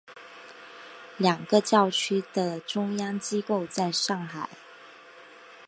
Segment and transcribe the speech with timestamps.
[1.17, 4.49] 两个教区的中央机构在上海。